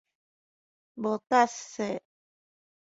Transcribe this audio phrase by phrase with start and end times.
[0.95, 2.01] 無沓屑